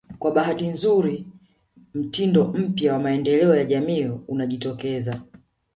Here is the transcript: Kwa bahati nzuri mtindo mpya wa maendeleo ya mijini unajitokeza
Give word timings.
Kwa 0.19 0.31
bahati 0.31 0.67
nzuri 0.67 1.25
mtindo 1.93 2.43
mpya 2.47 2.93
wa 2.93 2.99
maendeleo 2.99 3.55
ya 3.55 3.81
mijini 3.81 4.19
unajitokeza 4.27 5.21